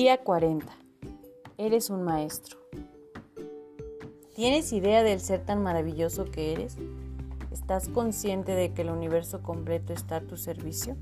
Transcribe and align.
Día 0.00 0.16
40. 0.22 0.64
Eres 1.56 1.90
un 1.90 2.04
maestro. 2.04 2.56
¿Tienes 4.36 4.72
idea 4.72 5.02
del 5.02 5.18
ser 5.18 5.44
tan 5.44 5.60
maravilloso 5.60 6.24
que 6.24 6.52
eres? 6.52 6.76
¿Estás 7.50 7.88
consciente 7.88 8.52
de 8.52 8.72
que 8.72 8.82
el 8.82 8.90
universo 8.90 9.42
completo 9.42 9.92
está 9.92 10.18
a 10.18 10.20
tu 10.20 10.36
servicio? 10.36 10.94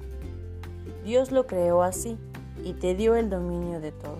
Dios 1.05 1.30
lo 1.30 1.46
creó 1.46 1.82
así 1.82 2.17
y 2.64 2.73
te 2.73 2.95
dio 2.95 3.17
el 3.17 3.29
dominio 3.29 3.80
de 3.80 3.93
todo. 3.93 4.17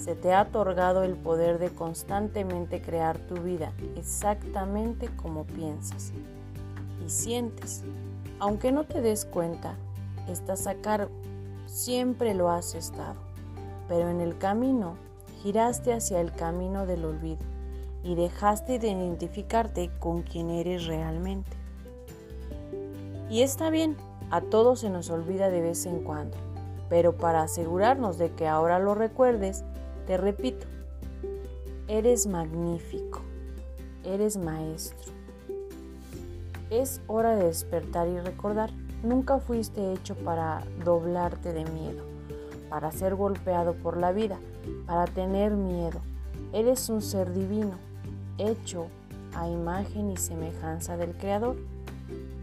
Se 0.00 0.16
te 0.16 0.32
ha 0.32 0.42
otorgado 0.42 1.04
el 1.04 1.14
poder 1.14 1.60
de 1.60 1.70
constantemente 1.70 2.82
crear 2.82 3.18
tu 3.28 3.36
vida 3.36 3.72
exactamente 3.94 5.10
como 5.14 5.44
piensas 5.44 6.12
y 7.06 7.08
sientes. 7.08 7.84
Aunque 8.40 8.72
no 8.72 8.82
te 8.82 9.00
des 9.00 9.24
cuenta, 9.24 9.76
estás 10.28 10.66
a 10.66 10.74
cargo. 10.74 11.12
Siempre 11.66 12.34
lo 12.34 12.50
has 12.50 12.74
estado 12.74 13.31
pero 13.88 14.08
en 14.08 14.20
el 14.20 14.38
camino 14.38 14.96
giraste 15.42 15.92
hacia 15.92 16.20
el 16.20 16.32
camino 16.32 16.86
del 16.86 17.04
olvido 17.04 17.44
y 18.04 18.14
dejaste 18.14 18.78
de 18.78 18.90
identificarte 18.90 19.90
con 19.98 20.22
quien 20.22 20.50
eres 20.50 20.86
realmente. 20.86 21.50
Y 23.28 23.42
está 23.42 23.70
bien, 23.70 23.96
a 24.30 24.40
todos 24.40 24.80
se 24.80 24.90
nos 24.90 25.10
olvida 25.10 25.50
de 25.50 25.60
vez 25.60 25.86
en 25.86 26.00
cuando, 26.00 26.36
pero 26.88 27.16
para 27.16 27.42
asegurarnos 27.42 28.18
de 28.18 28.30
que 28.32 28.46
ahora 28.46 28.78
lo 28.78 28.94
recuerdes, 28.94 29.64
te 30.06 30.16
repito, 30.16 30.66
eres 31.88 32.26
magnífico, 32.26 33.20
eres 34.04 34.36
maestro. 34.36 35.12
Es 36.70 37.00
hora 37.06 37.36
de 37.36 37.44
despertar 37.44 38.08
y 38.08 38.18
recordar, 38.18 38.70
nunca 39.02 39.38
fuiste 39.38 39.92
hecho 39.92 40.14
para 40.16 40.64
doblarte 40.84 41.52
de 41.52 41.64
miedo 41.66 42.11
para 42.72 42.90
ser 42.90 43.16
golpeado 43.16 43.74
por 43.74 43.98
la 43.98 44.12
vida, 44.12 44.38
para 44.86 45.04
tener 45.04 45.52
miedo. 45.52 46.00
Eres 46.54 46.88
un 46.88 47.02
ser 47.02 47.34
divino, 47.34 47.72
hecho 48.38 48.86
a 49.34 49.46
imagen 49.46 50.10
y 50.10 50.16
semejanza 50.16 50.96
del 50.96 51.14
Creador. 51.14 51.58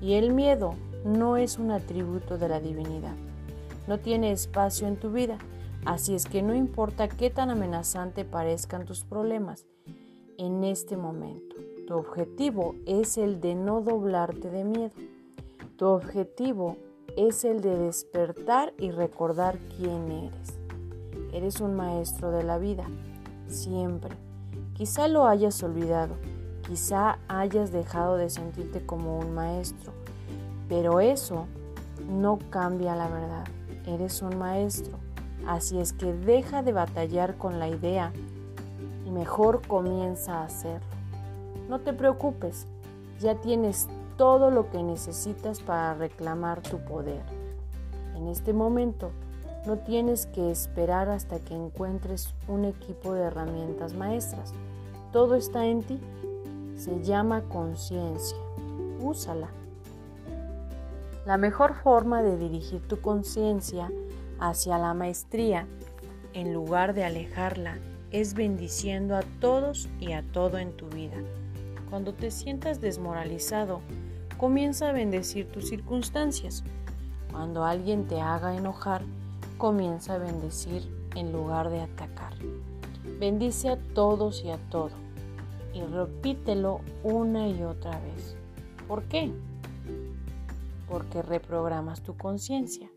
Y 0.04 0.14
el 0.14 0.32
miedo 0.32 0.76
no 1.04 1.36
es 1.36 1.58
un 1.58 1.72
atributo 1.72 2.38
de 2.38 2.48
la 2.48 2.60
divinidad. 2.60 3.16
No 3.88 3.98
tiene 3.98 4.32
espacio 4.32 4.88
en 4.88 4.98
tu 4.98 5.12
vida, 5.12 5.40
así 5.84 6.14
es 6.14 6.28
que 6.28 6.44
no 6.44 6.54
importa 6.54 7.08
qué 7.08 7.32
tan 7.32 7.50
amenazante 7.50 8.24
parezcan 8.24 8.86
tus 8.86 9.04
problemas 9.04 9.66
en 10.38 10.64
este 10.64 10.96
momento. 10.96 11.56
Tu 11.88 11.96
objetivo 11.96 12.76
es 12.86 13.18
el 13.18 13.42
de 13.42 13.56
no 13.56 13.82
doblarte 13.82 14.52
de 14.52 14.64
miedo. 14.64 14.94
Tu 15.76 15.88
objetivo 15.88 16.78
es 16.78 16.89
el 17.20 17.60
de 17.60 17.78
despertar 17.78 18.74
y 18.78 18.92
recordar 18.92 19.60
quién 19.76 20.10
eres. 20.10 20.58
Eres 21.34 21.60
un 21.60 21.76
maestro 21.76 22.32
de 22.32 22.44
la 22.44 22.58
vida, 22.58 22.86
siempre. 23.46 24.16
Quizá 24.74 25.10
lo 25.10 25.28
hayas 25.28 25.62
olvidado, 25.62 26.16
quizá 26.66 27.20
hayas 27.28 27.74
dejado 27.74 28.16
de 28.16 28.30
sentirte 28.30 28.86
como 28.86 29.20
un 29.20 29.34
maestro, 29.34 29.92
pero 30.70 31.02
eso 31.02 31.46
no 32.10 32.40
cambia 32.50 32.96
la 32.96 33.10
verdad. 33.10 33.46
Eres 33.86 34.22
un 34.22 34.38
maestro, 34.38 34.98
así 35.46 35.78
es 35.78 35.92
que 35.92 36.14
deja 36.14 36.64
de 36.64 36.72
batallar 36.72 37.38
con 37.38 37.60
la 37.60 37.68
idea 37.68 38.14
y 39.06 39.12
mejor 39.12 39.62
comienza 39.68 40.40
a 40.40 40.46
hacerlo. 40.46 40.88
No 41.68 41.80
te 41.80 41.92
preocupes, 41.92 42.66
ya 43.20 43.36
tienes 43.36 43.90
todo 44.20 44.52
lo 44.52 44.70
que 44.70 44.84
necesitas 44.84 45.62
para 45.62 45.94
reclamar 45.94 46.62
tu 46.62 46.78
poder. 46.80 47.22
En 48.18 48.28
este 48.28 48.52
momento, 48.52 49.12
no 49.66 49.78
tienes 49.78 50.26
que 50.26 50.52
esperar 50.52 51.08
hasta 51.08 51.40
que 51.40 51.56
encuentres 51.56 52.36
un 52.50 52.66
equipo 52.66 53.14
de 53.14 53.22
herramientas 53.22 53.94
maestras. 53.94 54.54
Todo 55.14 55.36
está 55.36 55.68
en 55.68 55.84
ti. 55.84 56.02
Se 56.76 57.02
llama 57.02 57.44
conciencia. 57.44 58.38
Úsala. 59.00 59.48
La 61.26 61.38
mejor 61.38 61.76
forma 61.76 62.22
de 62.22 62.38
dirigir 62.38 62.86
tu 62.90 63.00
conciencia 63.00 63.90
hacia 64.38 64.78
la 64.78 64.94
maestría, 64.94 65.66
en 66.34 66.54
lugar 66.54 66.94
de 66.94 67.06
alejarla, 67.06 67.78
es 68.12 68.34
bendiciendo 68.34 69.16
a 69.16 69.22
todos 69.40 69.88
y 70.02 70.12
a 70.12 70.24
todo 70.34 70.58
en 70.58 70.74
tu 70.74 70.90
vida. 70.90 71.16
Cuando 71.90 72.14
te 72.14 72.32
sientas 72.32 72.82
desmoralizado, 72.82 73.82
comienza 74.38 74.90
a 74.90 74.94
bendecir 74.94 75.52
tus 75.52 75.70
circunstancias. 75.70 76.64
Cuando 77.32 77.64
alguien 77.64 78.08
te 78.08 78.22
haga 78.22 78.56
enojar, 78.56 79.04
comienza 79.58 80.16
a 80.16 80.18
bendecir 80.20 80.88
en 81.16 81.32
lugar 81.32 81.70
de 81.70 81.82
atacar. 81.82 82.34
Bendice 83.20 83.70
a 83.70 83.78
todos 83.94 84.44
y 84.44 84.52
a 84.52 84.58
todo 84.70 85.10
y 85.74 85.82
repítelo 85.82 86.82
una 87.04 87.48
y 87.48 87.64
otra 87.64 88.00
vez. 88.00 88.36
¿Por 88.88 89.04
qué? 89.04 89.32
Porque 90.88 91.22
reprogramas 91.22 92.02
tu 92.02 92.18
conciencia. 92.18 92.90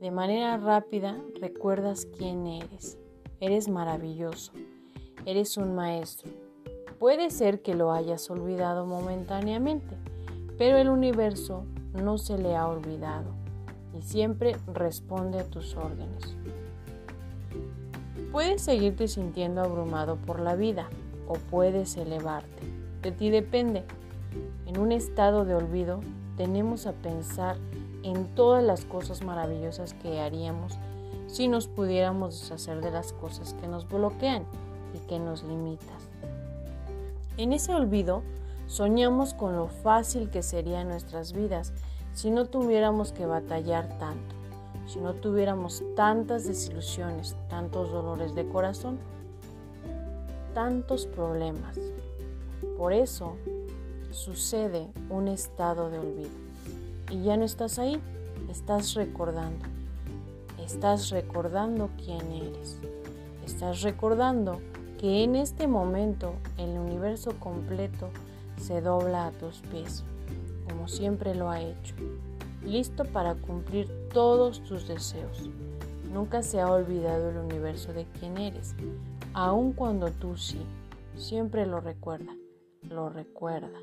De 0.00 0.10
manera 0.10 0.56
rápida 0.58 1.16
recuerdas 1.40 2.06
quién 2.16 2.46
eres. 2.46 2.98
Eres 3.40 3.68
maravilloso. 3.68 4.52
Eres 5.24 5.56
un 5.56 5.74
maestro. 5.74 6.47
Puede 6.98 7.30
ser 7.30 7.62
que 7.62 7.74
lo 7.74 7.92
hayas 7.92 8.28
olvidado 8.28 8.84
momentáneamente, 8.84 9.96
pero 10.56 10.78
el 10.78 10.88
universo 10.88 11.62
no 11.94 12.18
se 12.18 12.36
le 12.38 12.56
ha 12.56 12.66
olvidado 12.66 13.30
y 13.96 14.02
siempre 14.02 14.56
responde 14.66 15.38
a 15.38 15.44
tus 15.44 15.76
órdenes. 15.76 16.36
Puedes 18.32 18.62
seguirte 18.62 19.06
sintiendo 19.06 19.60
abrumado 19.60 20.16
por 20.16 20.40
la 20.40 20.56
vida 20.56 20.88
o 21.28 21.34
puedes 21.34 21.96
elevarte. 21.96 22.62
De 23.00 23.12
ti 23.12 23.30
depende. 23.30 23.84
En 24.66 24.80
un 24.80 24.90
estado 24.90 25.44
de 25.44 25.54
olvido 25.54 26.00
tenemos 26.36 26.86
a 26.86 26.92
pensar 26.92 27.56
en 28.02 28.26
todas 28.34 28.64
las 28.64 28.84
cosas 28.84 29.22
maravillosas 29.22 29.94
que 29.94 30.20
haríamos 30.20 30.76
si 31.28 31.46
nos 31.46 31.68
pudiéramos 31.68 32.40
deshacer 32.40 32.80
de 32.80 32.90
las 32.90 33.12
cosas 33.12 33.54
que 33.54 33.68
nos 33.68 33.88
bloquean 33.88 34.44
y 34.94 34.98
que 35.06 35.18
nos 35.18 35.44
limitan. 35.44 36.07
En 37.38 37.54
ese 37.54 37.72
olvido 37.72 38.22
Soñamos 38.68 39.32
con 39.32 39.56
lo 39.56 39.68
fácil 39.68 40.28
que 40.28 40.42
sería 40.42 40.84
nuestras 40.84 41.32
vidas 41.32 41.72
si 42.12 42.30
no 42.30 42.44
tuviéramos 42.44 43.12
que 43.12 43.24
batallar 43.24 43.98
tanto, 43.98 44.34
si 44.86 45.00
no 45.00 45.14
tuviéramos 45.14 45.82
tantas 45.96 46.46
desilusiones, 46.46 47.34
tantos 47.48 47.90
dolores 47.90 48.34
de 48.34 48.46
corazón, 48.46 48.98
tantos 50.52 51.06
problemas. 51.06 51.78
Por 52.76 52.92
eso 52.92 53.36
sucede 54.10 54.88
un 55.08 55.28
estado 55.28 55.88
de 55.88 55.98
olvido. 55.98 56.30
Y 57.10 57.22
ya 57.22 57.38
no 57.38 57.46
estás 57.46 57.78
ahí, 57.78 57.98
estás 58.50 58.92
recordando. 58.92 59.64
Estás 60.58 61.08
recordando 61.08 61.88
quién 62.04 62.20
eres. 62.32 62.78
Estás 63.46 63.80
recordando 63.80 64.60
que 64.98 65.22
en 65.22 65.36
este 65.36 65.68
momento 65.68 66.34
el 66.56 66.70
universo 66.76 67.30
completo 67.38 68.10
se 68.56 68.80
dobla 68.80 69.28
a 69.28 69.30
tus 69.30 69.60
pies, 69.60 70.02
como 70.68 70.88
siempre 70.88 71.36
lo 71.36 71.50
ha 71.50 71.62
hecho, 71.62 71.94
listo 72.64 73.04
para 73.04 73.36
cumplir 73.36 73.88
todos 74.12 74.62
tus 74.64 74.88
deseos. 74.88 75.48
Nunca 76.12 76.42
se 76.42 76.60
ha 76.60 76.70
olvidado 76.70 77.30
el 77.30 77.36
universo 77.36 77.92
de 77.92 78.06
quién 78.18 78.38
eres, 78.38 78.74
aun 79.34 79.72
cuando 79.72 80.10
tú 80.10 80.36
sí, 80.36 80.58
siempre 81.16 81.64
lo 81.64 81.80
recuerda, 81.80 82.34
lo 82.82 83.08
recuerda. 83.08 83.78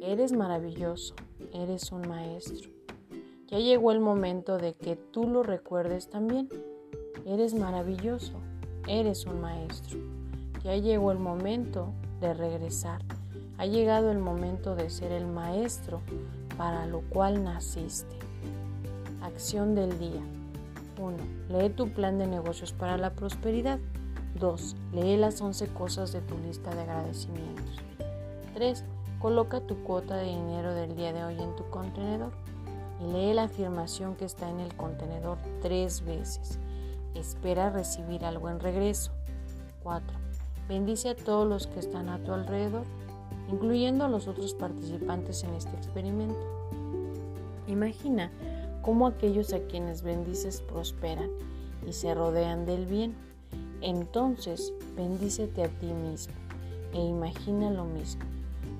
Eres 0.00 0.32
maravilloso, 0.32 1.14
eres 1.52 1.92
un 1.92 2.08
maestro. 2.08 2.70
Ya 3.48 3.58
llegó 3.58 3.92
el 3.92 4.00
momento 4.00 4.56
de 4.56 4.72
que 4.72 4.96
tú 4.96 5.28
lo 5.28 5.42
recuerdes 5.42 6.08
también. 6.08 6.48
Eres 7.26 7.54
maravilloso, 7.54 8.40
eres 8.86 9.26
un 9.26 9.40
maestro. 9.40 9.98
Ya 10.64 10.76
llegó 10.76 11.12
el 11.12 11.18
momento 11.18 11.92
de 12.20 12.34
regresar 12.34 13.02
ha 13.58 13.64
llegado 13.64 14.10
el 14.10 14.18
momento 14.18 14.74
de 14.74 14.90
ser 14.90 15.12
el 15.12 15.26
maestro 15.26 16.02
para 16.58 16.84
lo 16.86 17.00
cual 17.00 17.42
naciste. 17.42 18.16
Acción 19.22 19.74
del 19.74 19.98
día. 19.98 20.20
1. 20.98 21.16
Lee 21.48 21.70
tu 21.70 21.90
plan 21.90 22.18
de 22.18 22.26
negocios 22.26 22.72
para 22.72 22.98
la 22.98 23.14
prosperidad. 23.14 23.78
2. 24.38 24.76
Lee 24.92 25.16
las 25.16 25.40
11 25.40 25.68
cosas 25.68 26.12
de 26.12 26.20
tu 26.20 26.36
lista 26.38 26.74
de 26.74 26.82
agradecimientos. 26.82 27.80
3. 28.54 28.84
Coloca 29.20 29.60
tu 29.60 29.82
cuota 29.82 30.16
de 30.16 30.26
dinero 30.26 30.74
del 30.74 30.94
día 30.94 31.14
de 31.14 31.24
hoy 31.24 31.40
en 31.40 31.56
tu 31.56 31.64
contenedor 31.70 32.32
y 33.00 33.10
lee 33.10 33.32
la 33.32 33.44
afirmación 33.44 34.16
que 34.16 34.26
está 34.26 34.50
en 34.50 34.60
el 34.60 34.74
contenedor 34.74 35.38
tres 35.62 36.04
veces. 36.04 36.58
Espera 37.16 37.70
recibir 37.70 38.24
algo 38.24 38.48
en 38.50 38.60
regreso. 38.60 39.12
4. 39.82 40.16
Bendice 40.68 41.10
a 41.10 41.16
todos 41.16 41.48
los 41.48 41.66
que 41.66 41.80
están 41.80 42.08
a 42.08 42.18
tu 42.18 42.32
alrededor 42.32 42.84
incluyendo 43.50 44.04
a 44.04 44.08
los 44.08 44.28
otros 44.28 44.54
participantes 44.54 45.44
en 45.44 45.54
este 45.54 45.76
experimento. 45.76 46.40
Imagina 47.66 48.30
cómo 48.82 49.06
aquellos 49.06 49.52
a 49.52 49.60
quienes 49.60 50.02
bendices 50.02 50.60
prosperan 50.60 51.30
y 51.86 51.92
se 51.92 52.14
rodean 52.14 52.66
del 52.66 52.86
bien. 52.86 53.14
Entonces, 53.80 54.72
bendícete 54.96 55.64
a 55.64 55.68
ti 55.68 55.86
mismo 55.86 56.34
e 56.92 57.00
imagina 57.00 57.70
lo 57.70 57.84
mismo. 57.84 58.22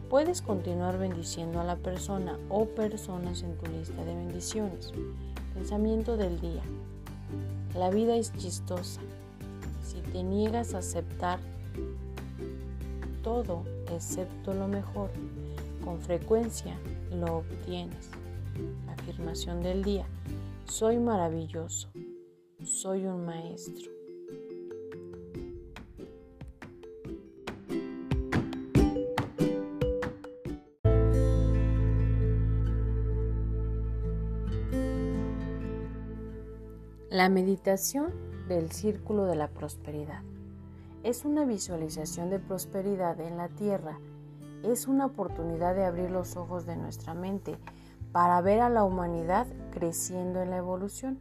Puedes 0.08 0.40
continuar 0.40 0.98
bendiciendo 0.98 1.60
a 1.60 1.64
la 1.64 1.76
persona 1.76 2.38
o 2.48 2.64
personas 2.66 3.42
en 3.42 3.56
tu 3.58 3.70
lista 3.70 4.04
de 4.04 4.14
bendiciones. 4.14 4.92
Pensamiento 5.54 6.16
del 6.16 6.40
día. 6.40 6.62
La 7.76 7.90
vida 7.90 8.16
es 8.16 8.32
chistosa. 8.32 9.00
Si 9.82 10.00
te 10.00 10.22
niegas 10.22 10.74
a 10.74 10.78
aceptar 10.78 11.38
todo 13.22 13.64
excepto 13.92 14.54
lo 14.54 14.66
mejor, 14.66 15.10
con 15.84 16.00
frecuencia 16.00 16.74
lo 17.12 17.38
obtienes. 17.38 18.10
Afirmación 18.88 19.62
del 19.62 19.84
día. 19.84 20.06
Soy 20.64 20.98
maravilloso. 20.98 21.90
Soy 22.64 23.04
un 23.04 23.26
maestro. 23.26 23.95
La 37.16 37.30
meditación 37.30 38.12
del 38.46 38.70
círculo 38.72 39.24
de 39.24 39.36
la 39.36 39.48
prosperidad 39.48 40.20
es 41.02 41.24
una 41.24 41.46
visualización 41.46 42.28
de 42.28 42.38
prosperidad 42.38 43.18
en 43.22 43.38
la 43.38 43.48
tierra. 43.48 43.98
Es 44.62 44.86
una 44.86 45.06
oportunidad 45.06 45.74
de 45.74 45.86
abrir 45.86 46.10
los 46.10 46.36
ojos 46.36 46.66
de 46.66 46.76
nuestra 46.76 47.14
mente 47.14 47.56
para 48.12 48.42
ver 48.42 48.60
a 48.60 48.68
la 48.68 48.84
humanidad 48.84 49.46
creciendo 49.70 50.42
en 50.42 50.50
la 50.50 50.58
evolución, 50.58 51.18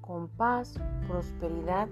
con 0.00 0.28
paz, 0.28 0.78
prosperidad, 1.08 1.88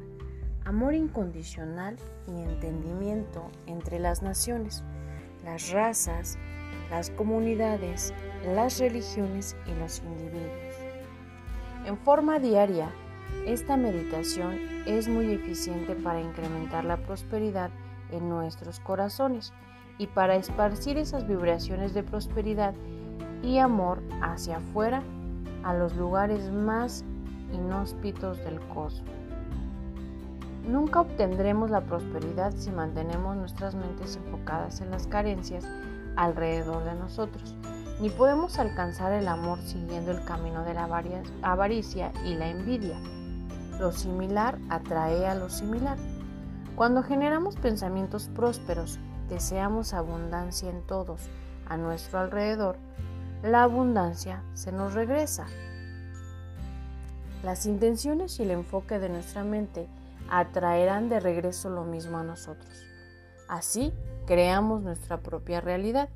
amor 0.65 0.95
incondicional 0.95 1.97
y 2.29 2.41
entendimiento 2.43 3.51
entre 3.67 3.99
las 3.99 4.23
naciones, 4.23 4.85
las 5.45 5.73
razas, 5.73 6.39
las 6.89 7.11
comunidades, 7.11 8.15
las 8.47 8.79
religiones 8.79 9.57
y 9.67 9.75
los 9.75 9.99
individuos. 10.05 10.77
En 11.85 11.99
forma 11.99 12.39
diaria, 12.39 12.93
esta 13.47 13.77
meditación 13.77 14.59
es 14.87 15.09
muy 15.09 15.33
eficiente 15.33 15.95
para 15.95 16.21
incrementar 16.21 16.85
la 16.85 16.99
prosperidad 16.99 17.71
en 18.11 18.29
nuestros 18.29 18.81
corazones 18.81 19.53
y 19.99 20.07
para 20.07 20.37
esparcir 20.37 20.99
esas 20.99 21.27
vibraciones 21.27 21.95
de 21.95 22.03
prosperidad 22.03 22.75
y 23.43 23.59
amor 23.59 24.03
hacia 24.23 24.59
afuera 24.59 25.03
a 25.63 25.75
los 25.75 25.95
lugares 25.97 26.51
más 26.51 27.05
inhóspitos 27.53 28.39
del 28.39 28.61
cosmos. 28.69 29.11
Nunca 30.67 31.01
obtendremos 31.01 31.71
la 31.71 31.81
prosperidad 31.81 32.53
si 32.55 32.71
mantenemos 32.71 33.37
nuestras 33.37 33.75
mentes 33.75 34.17
enfocadas 34.17 34.81
en 34.81 34.91
las 34.91 35.07
carencias 35.07 35.67
alrededor 36.17 36.85
de 36.85 36.95
nosotros, 36.95 37.55
ni 38.01 38.11
podemos 38.11 38.59
alcanzar 38.59 39.13
el 39.13 39.27
amor 39.29 39.59
siguiendo 39.61 40.13
el 40.13 40.25
camino 40.25 40.65
de 40.65 40.75
la 40.75 40.89
avaricia 41.43 42.13
y 42.25 42.35
la 42.35 42.49
envidia. 42.49 42.97
Lo 43.81 43.93
similar 43.93 44.59
atrae 44.69 45.27
a 45.27 45.35
lo 45.35 45.49
similar. 45.49 45.97
Cuando 46.77 47.03
generamos 47.03 47.57
pensamientos 47.57 48.29
prósperos, 48.29 48.99
deseamos 49.31 49.95
abundancia 49.95 50.69
en 50.69 50.83
todos 50.83 51.31
a 51.67 51.79
nuestro 51.79 52.19
alrededor, 52.19 52.77
la 53.43 53.63
abundancia 53.63 54.43
se 54.53 54.71
nos 54.71 54.93
regresa. 54.93 55.47
Las 57.43 57.65
intenciones 57.65 58.39
y 58.39 58.43
el 58.43 58.51
enfoque 58.51 58.99
de 58.99 59.09
nuestra 59.09 59.45
mente 59.45 59.89
atraerán 60.29 61.09
de 61.09 61.19
regreso 61.19 61.71
lo 61.71 61.85
mismo 61.85 62.19
a 62.19 62.23
nosotros. 62.23 62.85
Así 63.49 63.95
creamos 64.27 64.83
nuestra 64.83 65.23
propia 65.23 65.63
realidad. 65.63 66.11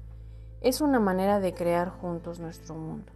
Es 0.61 0.83
una 0.83 1.01
manera 1.01 1.41
de 1.41 1.55
crear 1.55 1.89
juntos 1.89 2.41
nuestro 2.41 2.75
mundo 2.75 3.11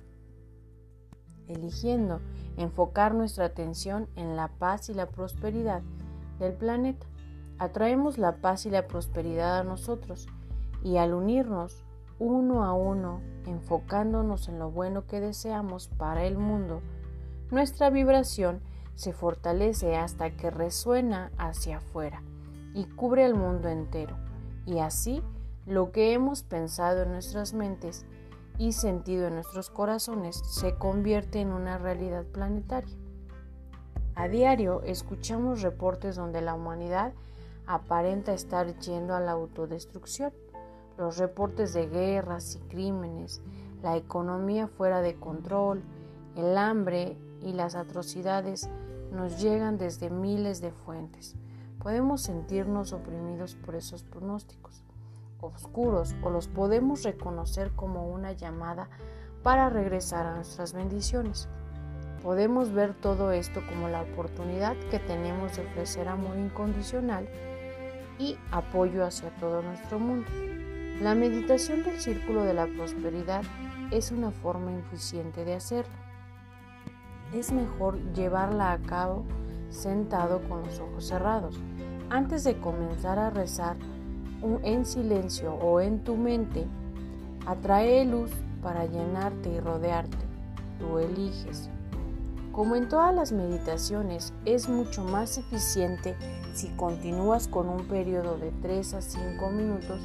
eligiendo 1.49 2.21
enfocar 2.57 3.15
nuestra 3.15 3.47
atención 3.47 4.09
en 4.17 4.37
la 4.37 4.49
paz 4.49 4.89
y 4.89 4.95
la 4.95 5.07
prosperidad 5.07 5.83
del 6.39 6.53
planeta. 6.53 7.07
Atraemos 7.59 8.19
la 8.19 8.37
paz 8.37 8.67
y 8.67 8.71
la 8.71 8.87
prosperidad 8.87 9.59
a 9.59 9.65
nosotros 9.65 10.29
y 10.83 10.97
al 10.97 11.15
unirnos 11.15 11.83
uno 12.19 12.65
a 12.65 12.73
uno, 12.73 13.21
enfocándonos 13.47 14.49
en 14.49 14.59
lo 14.59 14.71
bueno 14.71 15.07
que 15.07 15.21
deseamos 15.21 15.89
para 15.89 16.25
el 16.25 16.37
mundo, 16.37 16.83
nuestra 17.51 17.91
vibración 17.91 18.61
se 18.95 19.13
fortalece 19.13 19.97
hasta 19.97 20.31
que 20.37 20.51
resuena 20.51 21.31
hacia 21.39 21.79
afuera 21.79 22.23
y 22.75 22.85
cubre 22.85 23.25
el 23.25 23.35
mundo 23.35 23.69
entero. 23.69 24.17
Y 24.67 24.81
así, 24.81 25.23
lo 25.67 25.93
que 25.93 26.13
hemos 26.13 26.43
pensado 26.43 27.03
en 27.03 27.13
nuestras 27.13 27.55
mentes 27.55 28.05
y 28.59 28.73
sentido 28.73 29.29
en 29.29 29.35
nuestros 29.35 29.71
corazones 29.71 30.37
se 30.37 30.75
convierte 30.75 31.41
en 31.41 31.53
una 31.53 31.79
realidad 31.79 32.25
planetaria. 32.25 32.97
A 34.17 34.27
diario 34.27 34.83
escuchamos 34.83 35.63
reportes 35.63 36.17
donde 36.17 36.43
la 36.43 36.55
humanidad 36.55 37.13
aparenta 37.67 38.33
estar 38.33 38.77
yendo 38.81 39.15
a 39.15 39.21
la 39.21 39.33
autodestrucción. 39.33 40.33
Los 40.97 41.19
reportes 41.19 41.73
de 41.73 41.87
guerras 41.87 42.57
y 42.57 42.59
crímenes, 42.69 43.41
la 43.83 43.97
economía 43.97 44.67
fuera 44.67 45.01
de 45.03 45.15
control, 45.15 45.85
el 46.35 46.59
hambre 46.59 47.17
y 47.43 47.53
las 47.53 47.77
atrocidades 47.77 48.69
nos 49.13 49.41
llegan 49.41 49.79
desde 49.79 50.11
miles 50.11 50.61
de 50.61 50.73
fuentes. 50.73 51.37
Podemos 51.79 52.23
sentirnos 52.23 52.93
oprimidos 52.93 53.55
por 53.55 53.77
esos 53.77 54.03
pronósticos 54.03 54.83
oscuros 55.41 56.15
o 56.23 56.31
los 56.31 56.49
podemos 56.49 57.03
reconocer 57.03 57.73
como 57.73 58.09
una 58.09 58.33
llamada 58.33 58.89
para 59.43 59.71
regresar 59.71 60.27
a 60.27 60.35
nuestras 60.37 60.73
bendiciones. 60.73 61.49
Podemos 62.23 62.73
ver 62.73 62.95
todo 62.95 63.31
esto 63.31 63.61
como 63.69 63.89
la 63.89 64.03
oportunidad 64.03 64.77
que 64.91 64.99
tenemos 64.99 65.57
de 65.57 65.63
ofrecer 65.63 66.09
amor 66.09 66.37
incondicional 66.37 67.29
y 68.19 68.37
apoyo 68.51 69.05
hacia 69.05 69.31
todo 69.37 69.63
nuestro 69.63 69.99
mundo. 69.99 70.29
La 71.01 71.15
meditación 71.15 71.85
del 71.85 72.01
círculo 72.01 72.43
de 72.43 72.55
la 72.55 72.67
prosperidad 72.67 73.43
es 73.93 74.11
una 74.11 74.33
forma 74.33 74.77
eficiente 74.77 75.45
de 75.45 75.55
hacerlo. 75.55 75.95
Es 77.33 77.53
mejor 77.53 77.99
llevarla 78.15 78.73
a 78.73 78.79
cabo 78.79 79.25
sentado 79.71 80.41
con 80.49 80.63
los 80.63 80.81
ojos 80.81 81.07
cerrados. 81.07 81.61
Antes 82.11 82.43
de 82.43 82.59
comenzar 82.59 83.19
a 83.19 83.31
rezar, 83.31 83.77
en 84.43 84.87
silencio 84.87 85.55
o 85.55 85.81
en 85.81 86.05
tu 86.05 86.17
mente, 86.17 86.65
atrae 87.47 88.05
luz 88.05 88.31
para 88.63 88.87
llenarte 88.87 89.51
y 89.51 89.61
rodearte. 89.61 90.19
Tú 90.79 90.99
eliges. 90.99 91.71
Como 92.53 92.75
en 92.75 92.89
todas 92.89 93.15
las 93.15 93.33
meditaciones, 93.33 94.33
es 94.45 94.69
mucho 94.69 95.05
más 95.05 95.39
eficiente 95.39 96.17
si 96.55 96.69
continúas 96.71 97.47
con 97.47 97.69
un 97.69 97.87
periodo 97.87 98.37
de 98.37 98.51
3 98.63 98.95
a 98.95 99.03
5 99.03 99.51
minutos 99.51 100.01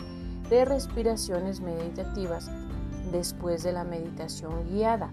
de 0.49 0.65
respiraciones 0.65 1.61
meditativas 1.61 2.51
después 3.11 3.63
de 3.63 3.71
la 3.71 3.83
meditación 3.83 4.69
guiada. 4.69 5.09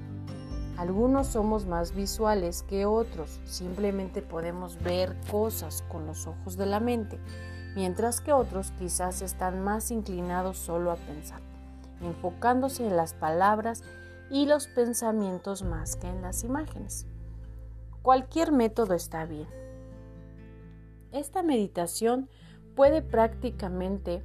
Algunos 0.77 1.29
somos 1.29 1.67
más 1.67 1.95
visuales 1.95 2.63
que 2.63 2.87
otros, 2.87 3.41
simplemente 3.45 4.23
podemos 4.23 4.83
ver 4.83 5.17
cosas 5.31 5.83
con 5.91 6.07
los 6.07 6.27
ojos 6.27 6.57
de 6.57 6.67
la 6.67 6.81
mente 6.81 7.19
mientras 7.75 8.21
que 8.21 8.33
otros 8.33 8.73
quizás 8.79 9.23
están 9.23 9.63
más 9.63 9.91
inclinados 9.91 10.59
solo 10.59 10.91
a 10.91 10.97
pensar, 10.97 11.41
enfocándose 12.01 12.87
en 12.87 12.97
las 12.97 13.15
palabras 13.15 13.83
y 14.31 14.47
los 14.47 14.67
pensamientos 14.69 15.63
más 15.63 15.97
que 15.97 16.09
en 16.09 16.23
las 16.23 16.45
imágenes. 16.45 17.07
Cualquier 18.03 18.53
método 18.53 18.95
está 18.95 19.27
bien. 19.27 19.49
Esta 21.13 21.43
meditación 21.43 22.29
puede 22.77 23.03
prácticamente 23.03 24.23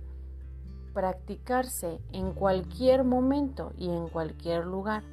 practicarse 0.93 1.99
en 2.13 2.31
cualquier 2.31 3.03
momento 3.03 3.73
y 3.77 3.89
en 3.89 4.07
cualquier 4.07 4.65
lugar. 4.65 5.03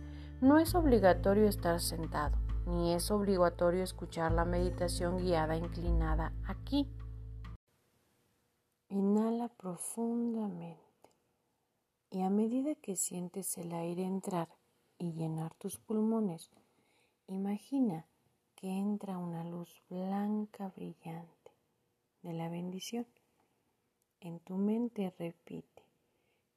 No 0.40 0.58
es 0.58 0.74
obligatorio 0.74 1.48
estar 1.48 1.80
sentado, 1.80 2.36
ni 2.66 2.94
es 2.94 3.10
obligatorio 3.10 3.82
escuchar 3.82 4.32
la 4.32 4.44
meditación 4.44 5.18
guiada 5.18 5.56
inclinada 5.56 6.32
aquí. 6.46 6.88
Inhala 8.94 9.48
profundamente 9.48 11.08
y 12.10 12.20
a 12.20 12.28
medida 12.28 12.74
que 12.74 12.94
sientes 12.94 13.56
el 13.56 13.72
aire 13.72 14.02
entrar 14.02 14.50
y 14.98 15.12
llenar 15.12 15.54
tus 15.54 15.78
pulmones, 15.78 16.50
imagina 17.26 18.04
que 18.54 18.68
entra 18.68 19.16
una 19.16 19.44
luz 19.44 19.82
blanca 19.88 20.68
brillante 20.76 21.52
de 22.20 22.34
la 22.34 22.50
bendición. 22.50 23.06
En 24.20 24.40
tu 24.40 24.56
mente 24.56 25.10
repite, 25.18 25.84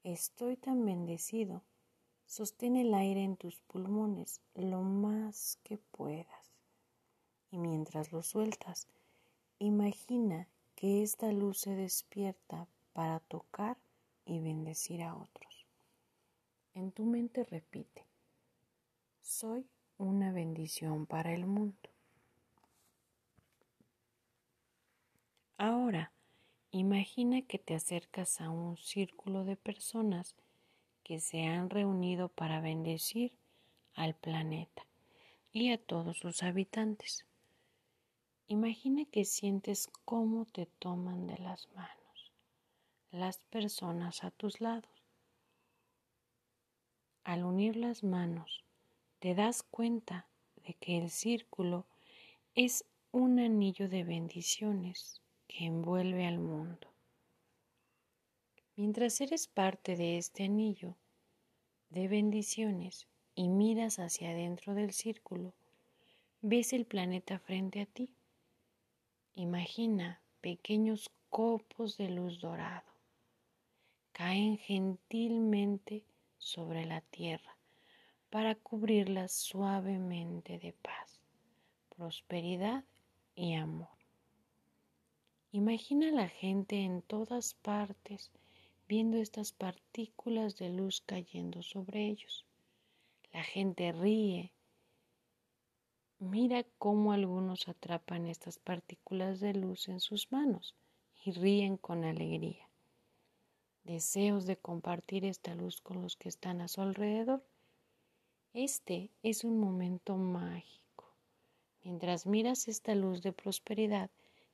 estoy 0.04 0.58
tan 0.58 0.86
bendecido. 0.86 1.62
Sostén 2.26 2.76
el 2.76 2.94
aire 2.96 3.24
en 3.24 3.38
tus 3.38 3.62
pulmones 3.62 4.42
lo 4.56 4.82
más 4.82 5.58
que 5.64 5.78
puedas. 5.78 6.52
Y 7.50 7.60
mientras 7.60 8.12
lo 8.12 8.22
sueltas, 8.24 8.90
imagina 9.58 10.50
que 10.76 11.02
esta 11.02 11.32
luz 11.32 11.60
se 11.60 11.76
despierta 11.76 12.68
para 12.94 13.20
tocar 13.22 13.78
y 14.26 14.40
bendecir 14.40 15.02
a 15.04 15.16
otros. 15.16 15.66
En 16.74 16.92
tu 16.92 17.06
mente 17.06 17.44
repite, 17.44 18.06
soy 19.22 19.66
una 19.98 20.32
bendición 20.32 21.06
para 21.06 21.34
el 21.34 21.46
mundo. 21.46 21.90
Ahora, 25.58 26.12
imagina 26.72 27.42
que 27.42 27.58
te 27.58 27.76
acercas 27.76 28.42
a 28.42 28.50
un 28.50 28.76
círculo 28.76 29.46
de 29.46 29.56
personas 29.56 30.36
que 31.04 31.22
se 31.22 31.46
han 31.46 31.70
reunido 31.70 32.28
para 32.28 32.60
bendecir 32.60 33.32
al 33.94 34.16
planeta 34.16 34.86
y 35.54 35.72
a 35.72 35.78
todos 35.78 36.18
sus 36.18 36.44
habitantes. 36.44 37.26
Imagina 38.48 39.06
que 39.06 39.26
sientes 39.26 39.90
cómo 40.06 40.46
te 40.46 40.68
toman 40.68 41.26
de 41.26 41.38
las 41.40 41.68
manos 41.74 41.96
las 43.12 43.40
personas 43.40 44.24
a 44.24 44.32
tus 44.32 44.60
lados. 44.62 44.92
Al 47.24 47.44
unir 47.44 47.76
las 47.76 48.04
manos, 48.04 48.64
te 49.20 49.34
das 49.34 49.64
cuenta 49.64 50.28
de 50.58 50.74
que 50.74 50.98
el 50.98 51.10
círculo 51.10 51.88
es 52.54 52.86
un 53.12 53.40
anillo 53.40 53.90
de 53.90 54.04
bendiciones 54.04 55.22
que 55.48 55.66
envuelve 55.66 56.28
al 56.28 56.38
mundo. 56.38 56.88
Mientras 58.76 59.22
eres 59.22 59.48
parte 59.48 59.96
de 59.96 60.18
este 60.18 60.44
anillo 60.44 60.96
de 61.90 62.10
bendiciones 62.10 63.08
y 63.34 63.48
miras 63.48 63.98
hacia 63.98 64.32
adentro 64.32 64.74
del 64.74 64.92
círculo, 64.92 65.54
ves 66.42 66.74
el 66.74 66.86
planeta 66.86 67.40
frente 67.40 67.82
a 67.82 67.86
ti. 67.86 68.14
Imagina 69.38 70.22
pequeños 70.40 71.12
copos 71.30 71.98
de 71.98 72.08
luz 72.08 72.40
dorado. 72.40 72.90
Caen 74.14 74.58
gentilmente 74.58 76.06
sobre 76.38 76.86
la 76.86 77.02
tierra 77.02 77.58
para 78.30 78.56
cubrirla 78.56 79.28
suavemente 79.28 80.58
de 80.58 80.72
paz, 80.72 81.22
prosperidad 81.90 82.86
y 83.36 83.56
amor. 83.56 83.90
Imagina 85.52 86.12
la 86.12 86.30
gente 86.30 86.78
en 86.78 87.02
todas 87.02 87.56
partes 87.56 88.32
viendo 88.88 89.18
estas 89.18 89.52
partículas 89.52 90.56
de 90.58 90.70
luz 90.70 91.02
cayendo 91.06 91.62
sobre 91.62 92.08
ellos. 92.08 92.46
La 93.34 93.44
gente 93.44 93.92
ríe, 93.92 94.54
Mira 96.20 96.64
cómo 96.78 97.12
algunos 97.12 97.68
atrapan 97.68 98.26
estas 98.26 98.58
partículas 98.58 99.42
de 99.42 99.54
luz 99.54 99.90
en 99.90 100.00
sus 100.00 100.32
manos 100.32 100.74
y 101.26 101.34
ríen 101.34 101.76
con 101.76 102.06
alegría. 102.06 102.70
Deseos 103.84 104.46
de 104.46 104.56
compartir 104.56 105.26
esta 105.26 105.54
luz 105.56 105.82
con 105.82 106.02
los 106.02 106.16
que 106.16 106.30
están 106.30 106.62
a 106.62 106.70
su 106.70 106.82
alrededor. 106.82 107.44
Este 108.54 109.12
es 109.24 109.44
un 109.44 109.60
momento 109.60 110.16
mágico. 110.16 111.14
Mientras 111.84 112.26
miras 112.26 112.70
esta 112.70 112.96
luz 112.96 113.22
de 113.22 113.34
prosperidad 113.34 114.10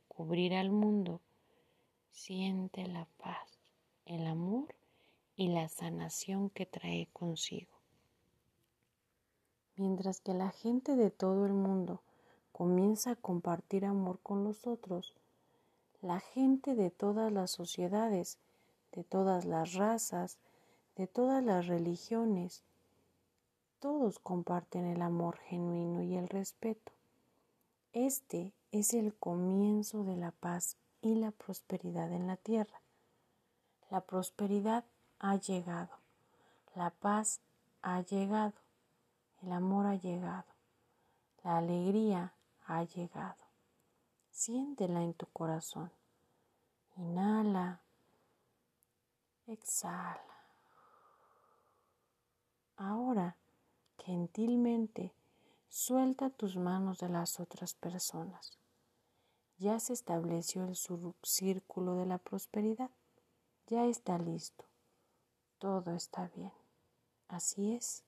cubrir 0.08 0.56
al 0.56 0.72
mundo, 0.72 1.22
siente 2.10 2.88
la 2.88 3.06
paz, 3.18 3.60
el 4.08 4.26
amor 4.26 4.74
y 5.36 5.50
la 5.50 5.70
sanación 5.70 6.50
que 6.50 6.66
trae 6.66 7.08
consigo 7.14 7.81
mientras 9.82 10.22
que 10.22 10.36
la 10.36 10.52
gente 10.52 10.96
de 10.96 11.10
todo 11.10 11.48
el 11.48 11.54
mundo 11.54 12.02
comienza 12.52 13.12
a 13.12 13.16
compartir 13.16 13.84
amor 13.84 14.20
con 14.22 14.44
los 14.44 14.68
otros, 14.68 15.16
la 16.04 16.20
gente 16.20 16.76
de 16.76 16.92
todas 16.92 17.32
las 17.32 17.50
sociedades, 17.50 18.38
de 18.92 19.04
todas 19.04 19.46
las 19.46 19.74
razas, 19.74 20.38
de 20.98 21.08
todas 21.08 21.44
las 21.44 21.66
religiones, 21.66 22.62
todos 23.80 24.20
comparten 24.20 24.86
el 24.86 25.02
amor 25.02 25.38
genuino 25.38 26.04
y 26.04 26.16
el 26.16 26.30
respeto. 26.30 26.92
Este 27.94 28.52
es 28.72 28.94
el 28.94 29.16
comienzo 29.16 30.04
de 30.04 30.16
la 30.16 30.30
paz 30.30 30.78
y 31.02 31.16
la 31.16 31.32
prosperidad 31.32 32.12
en 32.14 32.28
la 32.28 32.38
tierra. 32.38 32.82
La 33.90 34.02
prosperidad 34.02 34.86
ha 35.18 35.38
llegado, 35.38 35.90
la 36.76 36.92
paz 36.92 37.40
ha 37.82 38.02
llegado 38.02 38.54
el 39.42 39.52
amor 39.52 39.86
ha 39.88 39.96
llegado. 39.96 40.46
La 41.44 41.58
alegría 41.58 42.34
ha 42.66 42.84
llegado. 42.84 43.44
Siéntela 44.30 45.02
en 45.02 45.14
tu 45.14 45.26
corazón. 45.28 45.92
Inhala. 46.96 47.82
Exhala. 49.48 50.22
Ahora, 52.78 53.36
gentilmente, 53.98 55.14
suelta 55.70 56.30
tus 56.30 56.58
manos 56.58 57.00
de 57.00 57.10
las 57.10 57.40
otras 57.40 57.74
personas. 57.74 58.58
Ya 59.58 59.80
se 59.80 59.94
estableció 59.94 60.66
el 60.66 60.76
círculo 61.22 61.96
de 61.96 62.06
la 62.06 62.18
prosperidad. 62.18 62.90
Ya 63.68 63.86
está 63.86 64.18
listo. 64.18 64.66
Todo 65.60 65.92
está 65.92 66.30
bien. 66.36 66.52
Así 67.28 67.74
es. 67.74 68.04